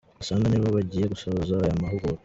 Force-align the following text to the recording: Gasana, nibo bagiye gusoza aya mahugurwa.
Gasana, 0.17 0.45
nibo 0.49 0.67
bagiye 0.77 1.05
gusoza 1.13 1.53
aya 1.63 1.81
mahugurwa. 1.81 2.19